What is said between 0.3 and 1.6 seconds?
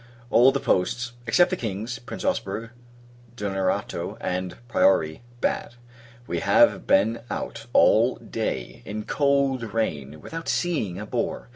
All the posts except the